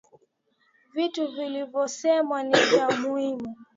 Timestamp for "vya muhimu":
2.71-3.55